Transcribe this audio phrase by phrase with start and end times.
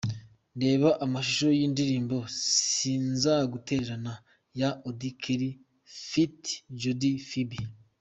[0.61, 2.17] Reba amashusho y'indirimbo
[2.71, 4.13] Sinzagutererana
[4.59, 5.49] ya Audy Kelly
[6.05, 6.41] ft
[6.81, 7.59] Jody Phibi.